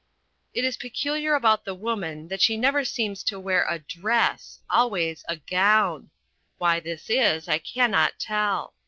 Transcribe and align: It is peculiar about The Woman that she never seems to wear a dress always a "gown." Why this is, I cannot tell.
It 0.55 0.65
is 0.65 0.77
peculiar 0.77 1.35
about 1.35 1.63
The 1.63 1.75
Woman 1.75 2.27
that 2.29 2.41
she 2.41 2.57
never 2.57 2.83
seems 2.83 3.21
to 3.25 3.39
wear 3.39 3.67
a 3.69 3.77
dress 3.77 4.59
always 4.67 5.23
a 5.27 5.35
"gown." 5.35 6.09
Why 6.57 6.79
this 6.79 7.07
is, 7.07 7.47
I 7.47 7.59
cannot 7.59 8.17
tell. 8.17 8.73